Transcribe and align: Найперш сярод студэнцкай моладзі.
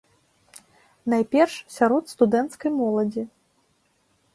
Найперш 1.13 1.53
сярод 1.77 2.03
студэнцкай 2.17 2.71
моладзі. 2.83 3.23